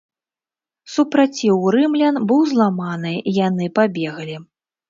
Супраціў 0.93 1.59
рымлян 1.77 2.17
быў 2.31 2.41
зламаны, 2.55 3.15
яны 3.47 3.65
пабеглі. 3.77 4.35